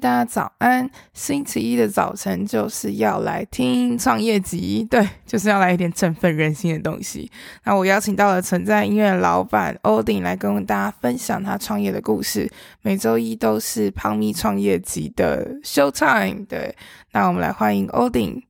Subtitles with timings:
[0.00, 0.90] 大家早安！
[1.12, 7.30] 星期一的早晨就是要来听创业集，对，就是要来一点振奋人心的东西。
[7.64, 12.50] 那我邀请到了存在音乐的老板 Odin 来跟大家分享他创业的故事。
[12.80, 16.74] 每周一都是胖咪创业集的 Show Time，对。
[17.12, 18.44] 那我们来欢迎 Odin。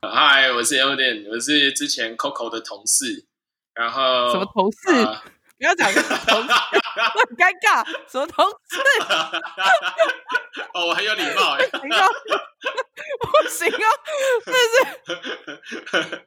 [0.00, 3.26] 嗨，我是 Odin，我是之前 Coco 的同事。
[3.74, 5.02] 然后什么同事？
[5.02, 5.16] 呃
[5.56, 7.84] 不要讲同事，我很尴尬。
[8.10, 8.78] 什么同志？
[10.74, 11.66] 哦，我很有礼貌哎。
[11.68, 13.86] 不行啊，
[14.44, 14.52] 这
[16.00, 16.22] 是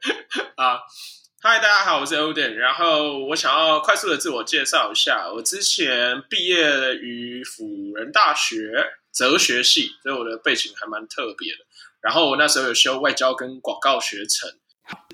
[0.56, 0.80] 啊。
[1.40, 2.54] 嗨，大家好，我是 Odin。
[2.54, 8.72] 然后我想要快速的自我介绍一下，我之前毕业于辅仁大学
[9.12, 11.58] 哲学系，所以我的背景还蛮特别的。
[12.00, 14.50] 然后我那时候有修外交跟广告学程。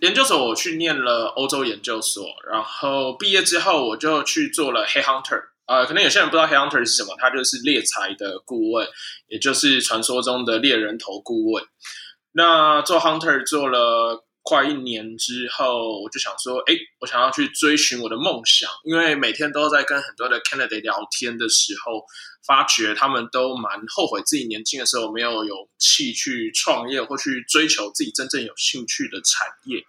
[0.00, 8.86] 研究所我去念了欧洲研究所，然后毕业之后我就去做了 Hey Hunter，呃，可能有些人不知道 Hey Hunter 是什么，他就是猎财的顾问，
[9.28, 11.64] 也就是传说中的猎人头顾问。
[12.32, 22.04] 那做 Hunter 做了快一年之后，我就想说，哎，我想要去追寻我的梦想，因为每天都在跟很多的 candidate 聊天的时候。
[22.46, 29.82] 发觉他们都蛮后悔自己年轻的时候没有勇气去创业或去追求自己真正有兴趣的产业，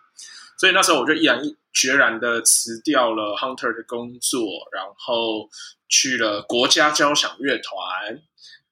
[0.57, 1.43] 所以那时候我就毅然
[1.73, 5.49] 决然的辞掉了 Hunter 的工作，然后
[5.89, 8.23] 去了国家交响乐团，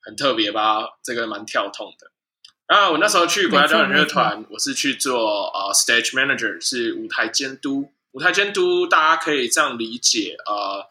[0.02, 0.88] 很特别吧？
[1.04, 2.13] 这个蛮跳痛的。
[2.74, 7.92] 啊，我那时候去国家交响乐团，我是去做呃 stage manager，是舞台监督。
[8.12, 10.88] 舞台监督大家可以这样理解，呃，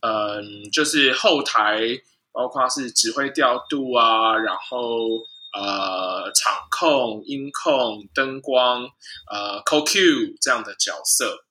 [0.00, 0.42] 嗯、呃，
[0.72, 2.00] 就是后台。
[2.32, 5.08] 包括是指挥调度啊，然后
[5.52, 8.88] 呃场控、音控、灯光、
[9.28, 11.44] 呃 CoQ 这样的角色。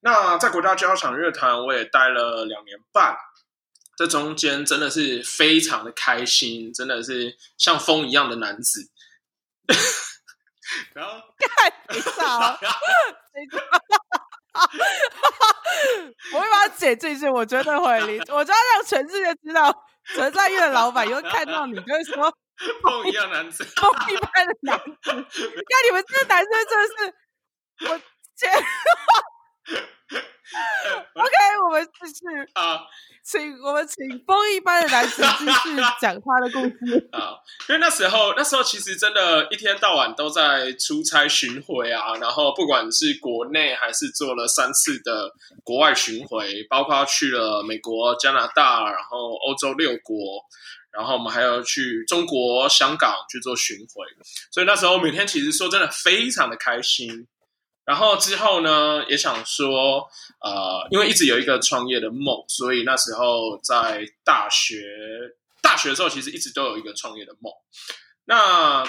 [0.00, 3.14] 那在国家交响乐团，我也待了两年半，
[3.98, 8.88] 这中间真的是非常的开心，真的是像风一样的男子。
[10.94, 11.70] 然后，太
[12.00, 12.58] 少了，
[16.32, 19.84] 我会把它剪进去，我绝对会理，我就要让全世界知道。
[20.14, 22.30] 存在音乐的老板又看到你，就会说
[22.82, 24.94] 风一样男子，风一般的男子。
[25.10, 25.24] 看
[25.86, 27.14] 你们这个男生真的是，
[27.88, 27.98] 我
[28.36, 28.52] 天
[31.14, 31.30] OK，
[31.66, 32.80] 我们继续啊，
[33.24, 37.34] 请我们请风一般的男子继续 讲他的故事 啊。
[37.68, 45.32] 因为那时候，那时候其实真的，一天到晚都在出差巡回啊，然后不管是国内还是做了三次的
[45.64, 50.44] 国外巡回，包括去了美国、加拿大，然后欧洲六国，
[50.92, 54.04] 然后我们还要去中国香港去做巡回，
[54.52, 57.26] 所以那时候每天其实说真的非常的开心。
[57.84, 60.08] 然后之后呢，也想说，
[60.40, 67.52] 呃，因为一直有一个创业的梦，所以那时候在大学大学的时候，其实一直都有一个创业的梦。
[68.24, 68.84] 那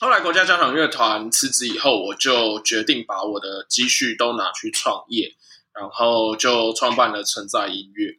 [0.00, 5.34] 后来国家交响乐团辞职以后，我就决定把我的积蓄都拿去创业，
[5.72, 8.18] 然后就创办了存在音乐。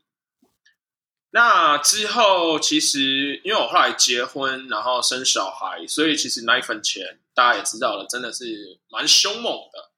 [1.29, 9.90] 那之后，其实因为我后来结婚，然后生小孩，所以其实奶粉钱大家也知道了，真的是蛮凶猛的。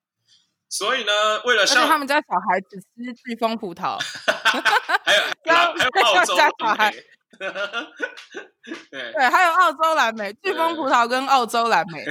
[0.74, 1.12] 所以呢，
[1.46, 3.96] 为了像他们家小孩只吃巨峰葡萄，
[5.06, 5.62] 还有还有
[6.02, 7.04] 澳洲蓝莓，
[7.38, 7.48] 对
[9.14, 12.04] 对，还有澳洲蓝莓，巨峰葡萄跟澳洲蓝莓。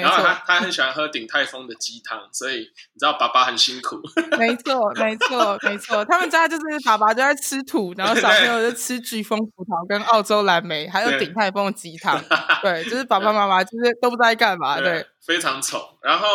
[0.00, 4.00] 然后他他很喜欢喝鼎泰丰的鸡汤，所以你知道爸爸很辛苦。
[4.38, 12.22] 没错，没错，没错，他们家就是爸爸就在吃土，然后小朋友就吃巨峰葡萄跟澳洲蓝莓，还有鼎泰丰的鸡汤。
[12.62, 15.98] 对，就是爸爸妈妈就是都不知道在干嘛，对，对非常丑。
[16.02, 16.26] 然后。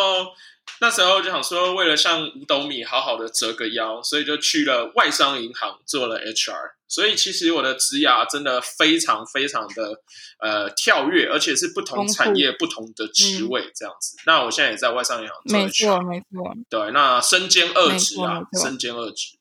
[0.78, 6.72] 那时候就想说，为了向五斗米好好的折个腰，所以就去了外商银行做了 HR。
[6.88, 10.02] 所以其实我的职涯真的非常非常的
[10.40, 14.16] 呃跳跃，而且是不同产业不同的职位这样子。
[14.18, 16.54] 嗯、那我现在也在外商银行做没错没错。
[16.68, 19.36] 对，那身兼二职啊，身兼二职。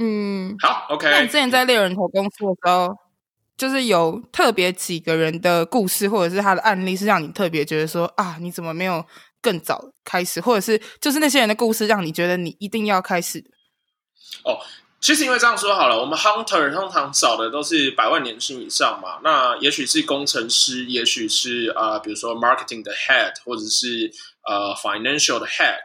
[0.00, 1.10] 嗯，好，OK。
[1.10, 2.96] 那你之前在猎人头公司的时候，
[3.56, 9.04] 就是有特别几个人的故事，或者是他的案例，是让你特别觉得说啊，你怎么没有
[9.42, 13.50] 更早开始，或者是就是那些人的故事，让你觉得你一定要开始的？
[14.44, 14.60] 哦，
[15.00, 24.10] 其实因为这样说好了，我们 hunter 通常找的都是百万年薪以上嘛，那也许是工程师，也许是啊、比如说 marketing 的 head，或者是
[24.46, 25.78] 呃 financial 的 head。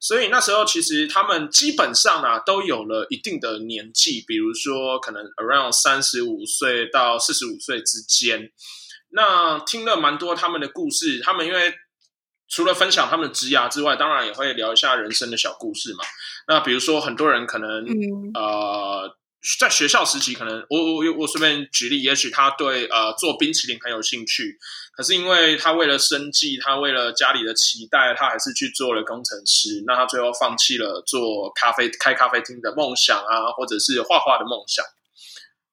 [0.00, 8.52] 所以那时候其实他们基本上、啊、都有了一定的年纪，比如说可能 around 三十五岁到四十五岁之间。
[9.10, 11.74] 那听了蛮多他们的故事，他们因为
[12.48, 16.04] 除了分享他们的职涯之外，当然也会聊一下人生的小故事嘛。
[16.46, 19.16] 那比如说很多人可能、嗯、呃。
[19.60, 24.58] 在学校时期，可能我我我随便举例，也许他对呃做冰淇淋很有兴趣，
[24.92, 29.84] 可是因为他为了生计，他为了家里的期待，他还是去做了工程师。
[29.86, 34.84] 那他最后放弃了做咖啡开咖啡厅的梦想啊，或者是画画的梦想。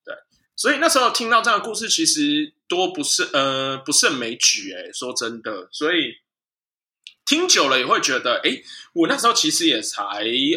[0.05, 0.13] 对，
[0.55, 4.73] 所以那时候听到这样的故事，其实多不胜呃不胜枚举。
[4.73, 6.13] 哎，说真的，所以
[7.25, 8.61] 听久了也会觉得，哎，
[8.93, 10.03] 我那时候其实也才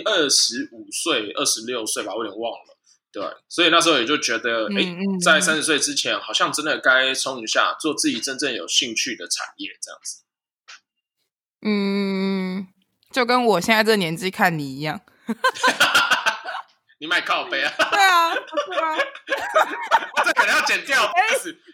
[0.04, 2.76] 二十五岁、二十六岁吧，我有点忘了。
[3.10, 10.22] 对，所以那时候也就觉得，哎、嗯嗯，在三十岁之前，好像真的该冲一下，做自己真正有兴趣的产业，这样子。
[11.62, 12.68] 嗯，
[13.10, 15.00] 就跟我现在这个年纪看你一样。
[17.00, 17.72] 你买靠背啊？
[17.78, 18.96] 对啊，对啊。
[20.24, 21.10] 这可能要剪掉，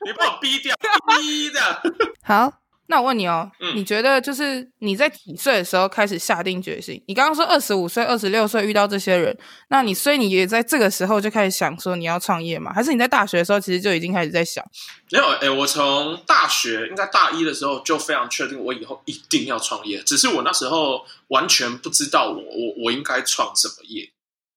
[0.07, 0.77] 你把我逼掉，
[1.19, 1.83] 逼掉。
[2.23, 2.64] 好。
[2.87, 7.03] 那我问你哦，嗯，你觉得就是你在几岁的时候开始下定决心？
[7.07, 9.37] 你刚刚说二十五岁、二十六岁遇到这些人，
[9.69, 12.73] 那你所以你也在这个时候就开始想说你要创业吗？
[12.75, 14.65] 还是你在大学的时候其实就已经开始在想？
[15.11, 24.11] 没有，诶，我从大学应该大一的时候就非常确定我以后一定要创业，只是我那时候完全不知道我我我应该创什么业，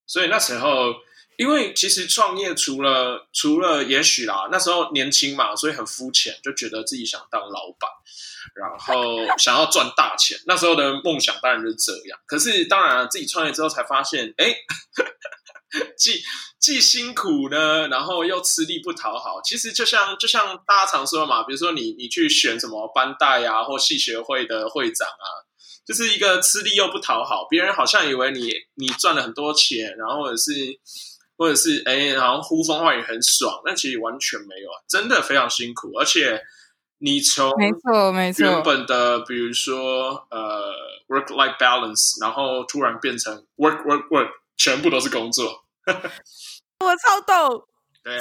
[0.05, 0.93] 所以那时候。
[1.37, 7.87] 因为其实创业除了除了也许啦，那时候年轻嘛，所以很肤浅，就觉得自己想当老板，
[8.55, 10.35] 然后 想要赚大钱。
[10.47, 12.19] 那时候的梦想当然就是这样。
[12.25, 14.51] 可是当然自己创业之后才发现，哎，
[15.95, 16.23] 既
[16.59, 19.39] 既辛苦呢，然后又吃力不讨好。
[19.43, 25.29] 其实就像就像大家常说嘛，比如说你你去选什么班代啊，或系学会的会长啊，
[25.85, 30.51] 就是一个吃力又不讨好，别人好像以为你你赚了很多钱，然后或者是。
[31.37, 35.91] 或者是哎，好像呼风唤雨很爽，但其实完全没有啊，真的非常辛苦。
[35.99, 36.41] 而且
[36.99, 40.73] 你从没错没错原本的比如说呃
[41.07, 45.63] work life balance，然后突然变成 work work work，全部都是工作。
[46.79, 47.21] 我超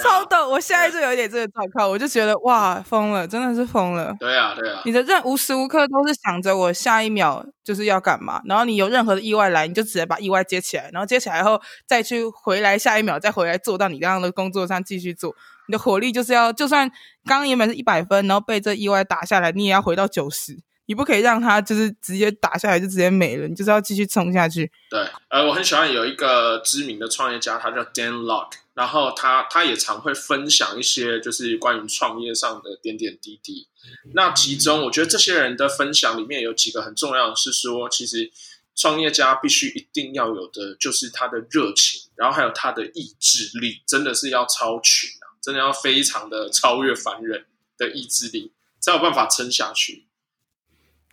[0.02, 0.48] 超逗！
[0.48, 4.14] 我现在就有一点这个状况，我就觉得哇，疯了，真的是疯了。
[4.18, 4.82] 对啊，对啊。
[4.84, 15.34] 你的任无时无刻都是想着我下一秒就是要干嘛，然后你有任何的意外来，你就直接把意外接起来，然后接起来后再去回来下一秒再回来做到你刚刚的工作上继续做。
[15.68, 16.88] 你的火力就是要，就算
[17.24, 20.58] 刚刚原本是一百分，然后被这意外打下来，你也要回到九十。
[20.88, 24.70] 你不可以让他就是直接打下来就直接没了，你就是要继续冲下去。
[24.88, 33.66] 对，呃，我很喜欢有一个知名的创业家，他叫 Dan Lok，然后他他也常会分享一些就是关于创业上的点点滴滴。
[34.14, 38.30] 那其中我觉得这些人的分享里面有几个很重要的是说，其实
[38.74, 47.46] 创业家必须一定要有的就是他的热情，然后还有他的意志力，真的是要超群啊，真的要非常的超越凡人
[47.78, 50.06] 的意志力，才有办法撑下去。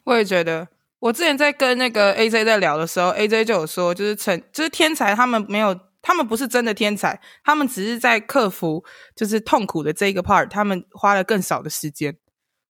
[0.03, 0.67] 我也觉得，
[0.99, 12.15] 我之前在跟那个 AJ 在聊的时候，AJ 就有说，就是成，就是天才，他们没有，他们不是真的天才，他们只是在克服就是痛苦的这一个 part，他们花了更少的时间，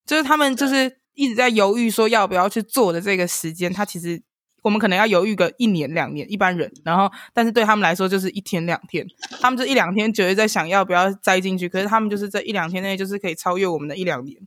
[0.06, 4.22] 就是他们就是一直在犹豫说要不要去做的这个时间，他其实
[4.62, 9.06] 我们可能要犹豫个一年两年，一般人，然后但是对他们来说就是一天两天，
[9.42, 14.38] 他们这一两天觉得在想要不要栽进去，可是他们就是这一两天内就是可以超越我们的一两年。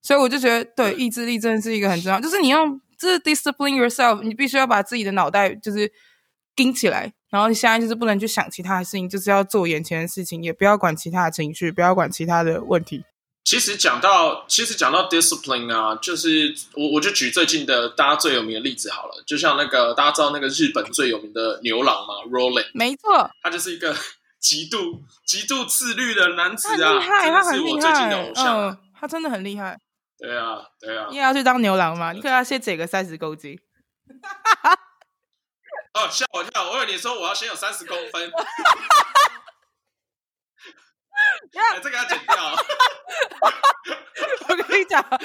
[0.00, 2.64] 所以我就觉得，对，意志力真的是一个很重要，就是你要
[2.96, 5.92] 就是 discipline yourself，你必须要把自己的脑袋就是
[6.58, 13.04] 盯起来，然后现在就是不能去想其他的事情，就是要做眼前的事情，也不要管其他的情绪，不要管其他的问题。
[13.44, 23.94] 其实讲到，其实讲到 discipline 啊，就是我我就举最近的大家最有名的例子好了，就像那个大家知道那个日本最有名的牛郎嘛，Roland，没错，他就是一个
[24.40, 29.78] 极度极度自律的男子啊，他厉害，他很厉害，是我最近的偶像，嗯，他真的很厉害。
[30.18, 32.12] 对啊，对啊，你也要去当牛郎吗？
[32.12, 33.56] 你可要先减个三十公斤。
[35.94, 36.70] 哦，吓我一跳！
[36.70, 38.30] 我以为你说我要先有三十公分。
[41.54, 42.36] 哎，这个要剪掉。
[44.48, 45.24] 我跟你讲，就是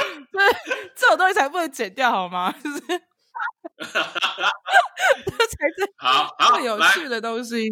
[0.96, 2.52] 这种东西才不能剪掉，好吗？
[2.64, 2.98] 就是， 这
[3.86, 3.94] 才
[5.78, 5.86] 是
[6.54, 7.70] 最有趣的东西。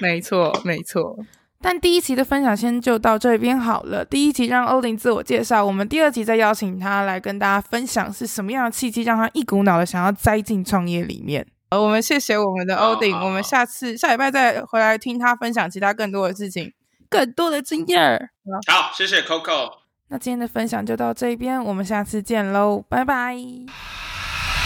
[0.00, 1.16] 没错，没错。
[1.62, 4.02] 但第一期的分享先就到这边好了。
[4.04, 11.46] 第一集让欧林自我介绍，我们第二集再邀请他来跟大家分享是什么样的契机让他一股脑的想要栽进创业里面。
[11.70, 16.72] 呃，我们谢谢我们的欧丁，我们下次下礼拜再回来听他分享其他更多的事情，
[17.08, 18.30] 更多的经验。
[18.66, 19.74] 好，谢谢 Coco。
[20.08, 23.36] 那今天的分享就到这边，我们下次见喽，拜拜。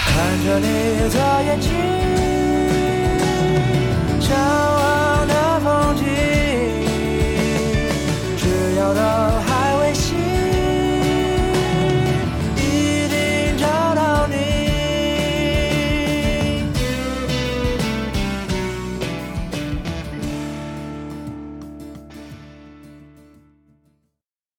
[0.07, 1.71] 看着你的眼睛